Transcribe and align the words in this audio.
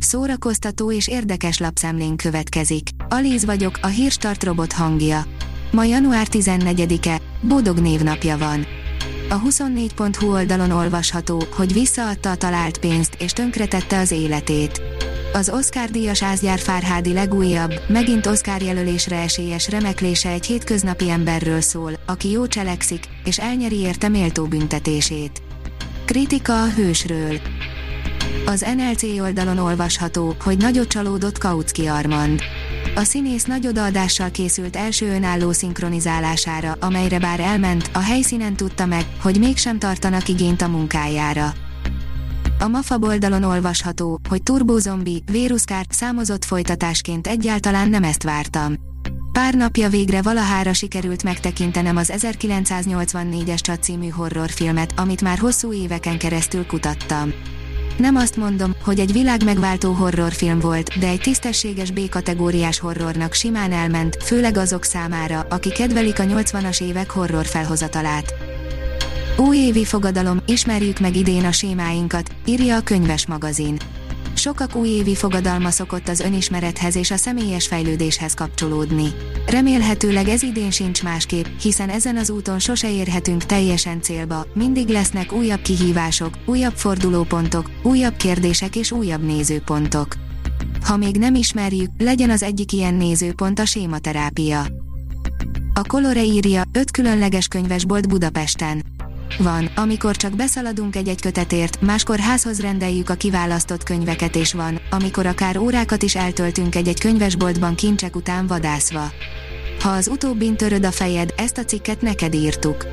Szórakoztató 0.00 0.92
és 0.92 1.08
érdekes 1.08 1.58
lapszemlén 1.58 2.16
következik. 2.16 2.88
Alíz 3.08 3.44
vagyok, 3.44 3.78
a 3.82 3.86
hírstart 3.86 4.44
robot 4.44 4.72
hangja. 4.72 5.24
Ma 5.70 5.84
január 5.84 6.26
14-e, 6.30 7.20
Bódog 7.40 7.78
névnapja 7.78 8.38
van. 8.38 8.66
A 9.28 9.40
24.hu 9.40 10.32
oldalon 10.32 10.70
olvasható, 10.70 11.42
hogy 11.54 11.72
visszaadta 11.72 12.30
a 12.30 12.36
talált 12.36 12.78
pénzt 12.78 13.14
és 13.18 13.32
tönkretette 13.32 13.98
az 13.98 14.10
életét. 14.10 14.82
Az 15.32 15.48
Oscar 15.48 15.90
díjas 15.90 16.22
Ázgyár 16.22 16.58
Fárhádi 16.58 17.12
legújabb, 17.12 17.72
megint 17.88 18.26
Oscar 18.26 18.62
jelölésre 18.62 19.16
esélyes 19.16 19.68
remeklése 19.68 20.28
egy 20.28 20.46
hétköznapi 20.46 21.10
emberről 21.10 21.60
szól, 21.60 21.92
aki 22.06 22.30
jó 22.30 22.46
cselekszik, 22.46 23.04
és 23.24 23.38
elnyeri 23.38 23.76
érte 23.76 24.08
méltó 24.08 24.44
büntetését. 24.44 25.42
Kritika 26.04 26.62
a 26.62 26.70
hősről. 26.70 27.40
Az 28.46 28.66
NLC 28.76 29.02
oldalon 29.02 29.58
olvasható, 29.58 30.36
hogy 30.40 30.58
nagyot 30.58 30.88
csalódott 30.88 31.38
Kautsky 31.38 31.86
Armand. 31.86 32.40
A 32.94 33.02
színész 33.04 33.44
nagy 33.44 33.66
odaadással 33.66 34.30
készült 34.30 34.76
első 34.76 35.06
önálló 35.14 35.52
szinkronizálására, 35.52 36.76
amelyre 36.80 37.18
bár 37.18 37.40
elment, 37.40 37.90
a 37.92 37.98
helyszínen 37.98 38.54
tudta 38.54 38.86
meg, 38.86 39.04
hogy 39.22 39.38
mégsem 39.38 39.78
tartanak 39.78 40.28
igényt 40.28 40.62
a 40.62 40.68
munkájára. 40.68 41.52
A 42.58 42.68
MAFA 42.68 42.98
oldalon 43.00 43.42
olvasható, 43.42 44.20
hogy 44.28 44.42
Turbo 44.42 44.78
Zombie, 44.78 45.20
Véruszkár, 45.30 45.86
számozott 45.88 46.44
folytatásként 46.44 47.26
egyáltalán 47.26 47.88
nem 47.88 48.04
ezt 48.04 48.22
vártam. 48.22 48.74
Pár 49.32 49.54
napja 49.54 49.88
végre 49.88 50.22
valahára 50.22 50.72
sikerült 50.72 51.22
megtekintenem 51.22 51.96
az 51.96 52.12
1984-es 52.16 53.60
Csat 53.60 53.82
című 53.82 54.08
horrorfilmet, 54.08 54.92
amit 54.96 55.22
már 55.22 55.38
hosszú 55.38 55.72
éveken 55.72 56.18
keresztül 56.18 56.66
kutattam. 56.66 57.32
Nem 57.98 58.16
azt 58.16 58.36
mondom, 58.36 58.74
hogy 58.84 59.00
egy 59.00 59.12
világ 59.12 59.44
megváltó 59.44 59.92
horrorfilm 59.92 60.58
volt, 60.58 60.98
de 60.98 61.08
egy 61.08 61.20
tisztességes 61.20 61.90
B-kategóriás 61.90 62.78
horrornak 62.78 63.32
simán 63.32 63.72
elment, 63.72 64.22
főleg 64.22 64.56
azok 64.56 64.84
számára, 64.84 65.46
akik 65.48 65.72
kedvelik 65.72 66.18
a 66.18 66.24
80-as 66.24 66.82
évek 66.82 67.10
horror 67.10 67.46
felhozatalát. 67.46 68.34
Újévi 69.36 69.84
fogadalom, 69.84 70.42
ismerjük 70.46 70.98
meg 70.98 71.16
idén 71.16 71.44
a 71.44 71.52
sémáinkat, 71.52 72.30
írja 72.44 72.76
a 72.76 72.82
könyves 72.82 73.26
magazin. 73.26 73.76
Sokak 74.40 74.76
újévi 74.76 75.14
fogadalma 75.14 75.70
szokott 75.70 76.08
az 76.08 76.20
önismerethez 76.20 76.96
és 76.96 77.10
a 77.10 77.16
személyes 77.16 77.66
fejlődéshez 77.66 78.34
kapcsolódni. 78.34 79.14
Remélhetőleg 79.46 80.28
ez 80.28 80.42
idén 80.42 80.70
sincs 80.70 81.02
másképp, 81.02 81.44
hiszen 81.62 81.88
ezen 81.88 82.16
az 82.16 82.30
úton 82.30 82.58
sose 82.58 82.92
érhetünk 82.92 83.44
teljesen 83.44 84.02
célba, 84.02 84.46
mindig 84.54 84.88
lesznek 84.88 85.32
újabb 85.32 85.60
kihívások, 85.62 86.34
újabb 86.46 86.74
fordulópontok, 86.74 87.70
újabb 87.82 88.16
kérdések 88.16 88.76
és 88.76 88.92
újabb 88.92 89.24
nézőpontok. 89.24 90.14
Ha 90.84 90.96
még 90.96 91.16
nem 91.16 91.34
ismerjük, 91.34 91.90
legyen 91.98 92.30
az 92.30 92.42
egyik 92.42 92.72
ilyen 92.72 92.94
nézőpont 92.94 93.58
a 93.58 93.64
sématerápia. 93.64 94.66
A 95.74 95.84
Colore 95.86 96.24
írja, 96.24 96.62
öt 96.72 96.90
különleges 96.90 97.46
könyvesbolt 97.46 98.08
Budapesten. 98.08 98.84
Van, 99.38 99.70
amikor 99.76 100.16
csak 100.16 100.36
beszaladunk 100.36 100.96
egy-egy 100.96 101.20
kötetért, 101.20 101.80
máskor 101.80 102.18
házhoz 102.18 102.60
rendeljük 102.60 103.08
a 103.08 103.14
kiválasztott 103.14 103.82
könyveket 103.82 104.36
és 104.36 104.52
van, 104.52 104.80
amikor 104.90 105.26
akár 105.26 105.56
órákat 105.56 106.02
is 106.02 106.16
eltöltünk 106.16 106.74
egy-egy 106.74 107.00
könyvesboltban 107.00 107.74
kincsek 107.74 108.16
után 108.16 108.46
vadászva. 108.46 109.12
Ha 109.80 109.88
az 109.88 110.08
utóbbin 110.08 110.56
töröd 110.56 110.84
a 110.84 110.90
fejed, 110.90 111.34
ezt 111.36 111.58
a 111.58 111.64
cikket 111.64 112.00
neked 112.00 112.34
írtuk. 112.34 112.86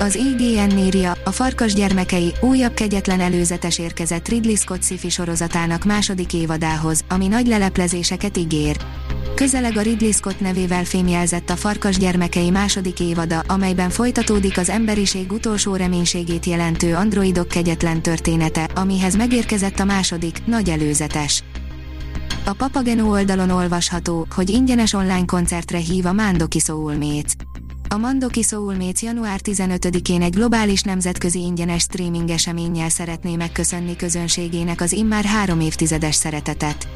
Az 0.00 0.14
IGN 0.14 0.78
írja, 0.78 1.12
a 1.24 1.30
Farkas 1.30 1.74
gyermekei 1.74 2.32
újabb 2.40 2.74
kegyetlen 2.74 3.20
előzetes 3.20 3.78
érkezett 3.78 4.28
Ridley 4.28 4.54
Scott 4.54 4.82
sci 4.82 5.08
sorozatának 5.08 5.84
második 5.84 6.34
évadához, 6.34 7.04
ami 7.08 7.26
nagy 7.26 7.46
leleplezéseket 7.46 8.36
ígér. 8.36 8.76
Közeleg 9.34 9.76
a 9.76 9.82
Ridley 9.82 10.12
Scott 10.12 10.40
nevével 10.40 10.84
fémjelzett 10.84 11.50
a 11.50 11.56
Farkas 11.56 11.98
gyermekei 11.98 12.50
második 12.50 13.00
évada, 13.00 13.42
amelyben 13.46 13.90
folytatódik 13.90 14.58
az 14.58 14.68
emberiség 14.68 15.32
utolsó 15.32 15.76
reménységét 15.76 16.46
jelentő 16.46 16.94
androidok 16.94 17.48
kegyetlen 17.48 18.02
története, 18.02 18.68
amihez 18.74 19.16
megérkezett 19.16 19.78
a 19.78 19.84
második, 19.84 20.44
nagy 20.44 20.68
előzetes. 20.68 21.42
A 22.44 22.52
Papageno 22.52 23.10
oldalon 23.10 23.50
olvasható, 23.50 24.26
hogy 24.34 24.50
ingyenes 24.50 24.92
online 24.92 25.24
koncertre 25.24 25.78
hív 25.78 26.06
a 26.06 26.12
Mándoki 26.12 26.58
Soulmates. 26.58 27.32
A 27.92 27.96
Mandoki 27.96 28.42
Soulmates 28.42 29.02
január 29.02 29.40
15-én 29.44 30.22
egy 30.22 30.34
globális 30.34 30.82
nemzetközi 30.82 31.38
ingyenes 31.38 31.82
streaming 31.82 32.30
eseménnyel 32.30 32.88
szeretné 32.88 33.36
megköszönni 33.36 33.96
közönségének 33.96 34.80
az 34.80 34.92
immár 34.92 35.24
három 35.24 35.60
évtizedes 35.60 36.14
szeretetet. 36.14 36.88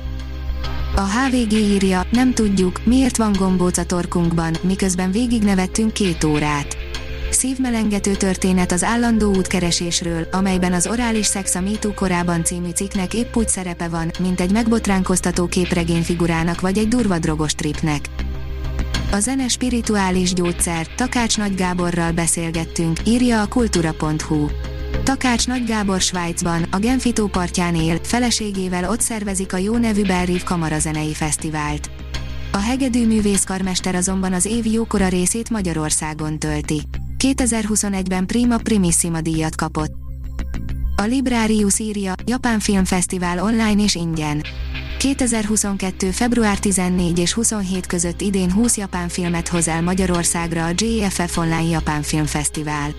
A 0.97 1.01
HVG 1.01 1.53
írja, 1.53 2.07
nem 2.11 2.35
tudjuk, 2.35 2.85
miért 2.85 3.17
van 3.17 3.33
gombóc 3.33 3.79
a 3.79 3.85
torkunkban, 3.85 4.57
miközben 4.63 5.11
végignevettünk 5.11 5.93
két 5.93 6.25
órát. 6.25 6.77
Szívmelengető 7.31 8.15
történet 8.15 8.73
az 8.73 8.83
állandó 8.83 9.35
útkeresésről, 9.35 10.29
amelyben 10.33 10.73
az 10.73 10.87
orális 10.87 11.27
szex 11.27 11.55
a 11.55 11.61
MeToo 11.61 11.95
korában 11.95 12.45
című 12.45 12.71
cikknek 12.71 13.15
épp 13.15 13.37
úgy 13.37 13.49
szerepe 13.49 13.89
van, 13.89 14.11
mint 14.19 14.41
egy 14.41 14.53
megbotránkoztató 14.53 15.47
képregényfigurának 15.47 16.61
vagy 16.61 16.79
egy 16.79 16.89
durva 16.89 17.19
drogos 17.19 17.55
tripnek. 17.55 18.24
A 19.15 19.21
zene 19.21 19.49
spirituális 19.49 20.33
gyógyszer, 20.33 20.87
Takács 20.95 21.39
Nagy 21.39 21.55
Gáborral 21.55 22.13
beszélgettünk, 22.13 22.99
írja 23.07 23.43
a 23.43 23.47
kultura.hu. 23.47 24.47
Takács 25.03 25.47
Nagy 25.47 25.65
Gábor 25.65 26.01
Svájcban, 26.01 26.63
a 26.71 26.79
Genfitó 26.79 27.27
partján 27.27 27.75
él, 27.75 27.99
feleségével 28.03 28.91
ott 28.91 29.01
szervezik 29.01 29.53
a 29.53 29.57
jó 29.57 29.77
nevű 29.77 30.03
Belrív 30.03 30.43
Kamarazenei 30.43 31.15
Fesztivált. 31.15 31.91
A 32.53 32.57
hegedű 32.57 33.07
művészkarmester 33.07 33.95
azonban 33.95 34.33
az 34.33 34.45
év 34.45 34.67
jókora 34.67 35.09
részét 35.09 35.51
Magyarországon 35.51 36.39
tölti. 36.39 36.83
2021-ben 37.19 38.27
Prima 38.27 38.57
Primissima 38.57 39.21
díjat 39.21 39.57
kapott. 39.57 39.93
A 40.97 41.03
Librarius 41.03 41.79
írja, 41.79 42.13
Japán 42.25 42.59
Filmfesztivál 42.59 43.39
online 43.39 43.83
és 43.83 43.95
ingyen. 43.95 44.43
2022. 45.05 46.11
február 46.11 46.59
14 46.59 47.19
és 47.19 47.33
27 47.33 47.87
között 47.87 48.21
idén 48.21 48.53
20 48.53 48.77
japán 48.77 49.09
filmet 49.09 49.49
hoz 49.49 49.69
el 49.69 49.83
Magyarországra 49.83 50.65
a 50.65 50.71
JFF 50.77 51.37
Online 51.37 51.69
Japán 51.71 52.03
Filmfesztivál. 52.03 52.95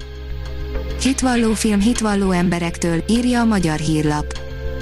Hitvalló 1.01 1.53
film 1.53 1.79
hitvalló 1.79 2.31
emberektől, 2.31 3.03
írja 3.07 3.39
a 3.39 3.45
Magyar 3.45 3.79
Hírlap. 3.79 4.37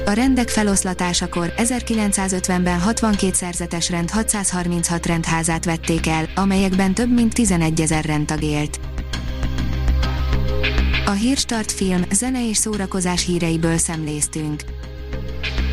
A 0.05 0.11
rendek 0.11 0.49
feloszlatásakor 0.49 1.53
1950-ben 1.57 2.79
62 2.79 3.33
szerzetes 3.33 3.89
rend 3.89 4.09
636 4.09 5.05
rendházát 5.05 5.65
vették 5.65 6.07
el, 6.07 6.29
amelyekben 6.35 6.93
több 6.93 7.13
mint 7.13 7.33
11 7.33 7.81
ezer 7.81 8.05
rendtag 8.05 8.43
élt. 8.43 8.79
A 11.05 11.11
Hírstart 11.11 11.71
film, 11.71 12.01
zene 12.11 12.49
és 12.49 12.57
szórakozás 12.57 13.25
híreiből 13.25 13.77
szemléztünk. 13.77 14.63